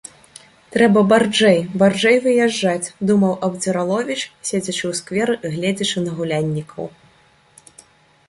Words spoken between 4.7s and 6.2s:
ў сквэру і гледзячы на